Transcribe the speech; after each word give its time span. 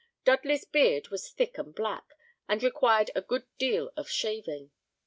Dudley's 0.25 0.65
beard 0.65 1.09
was 1.09 1.29
thick 1.29 1.59
and 1.59 1.75
black, 1.75 2.15
and 2.49 2.63
required 2.63 3.11
a 3.13 3.21
good 3.21 3.45
deal 3.59 3.91
of 3.95 4.09
shaving. 4.09 4.71